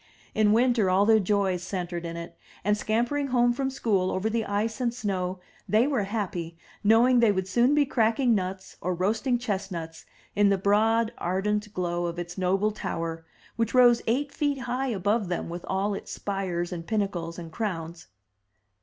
[0.33, 4.31] In winter all their joys centered in it, and scamp ering home from school over
[4.31, 5.39] the ice and snow,
[5.69, 10.07] they were happy, knowing that they would soon be cracking nuts or roasting chest nuts
[10.35, 13.27] in the broad ardent glow of its noble tower,
[13.57, 18.07] which rose eight feet high above them with all its spires and pinnacles and crowns.